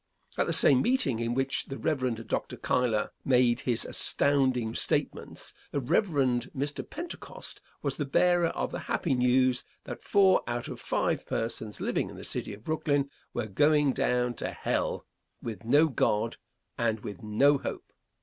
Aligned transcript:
At 0.35 0.47
the 0.47 0.51
same 0.51 0.81
meeting 0.81 1.19
in 1.19 1.35
which 1.35 1.65
the 1.65 1.77
Rev. 1.77 2.25
Dr. 2.25 2.57
Cuyler 2.57 3.11
made 3.23 3.61
his 3.61 3.85
astounding 3.85 4.73
statements 4.73 5.53
the 5.69 5.79
Rev. 5.79 6.07
Mr. 6.07 6.89
Pentecost 6.89 7.61
was 7.83 7.97
the 7.97 8.05
bearer 8.05 8.47
of 8.47 8.71
the 8.71 8.79
happy 8.89 9.13
news 9.13 9.63
that 9.83 10.01
four 10.01 10.41
out 10.47 10.67
of 10.67 10.81
five 10.81 11.27
persons 11.27 11.79
living 11.79 12.09
in 12.09 12.15
the 12.15 12.23
city 12.23 12.51
of 12.51 12.63
Brooklyn 12.63 13.11
were 13.31 13.45
going 13.45 13.93
down 13.93 14.33
to 14.37 14.49
hell 14.49 15.05
with 15.39 15.65
no 15.65 15.87
God 15.87 16.37
and 16.79 17.01
with 17.01 17.21
no 17.21 17.59
hope. 17.59 17.93